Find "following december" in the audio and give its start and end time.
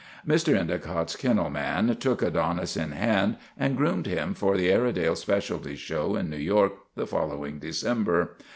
7.05-8.35